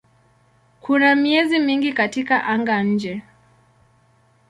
[0.81, 3.23] Kuna miezi mingi katika anga-nje.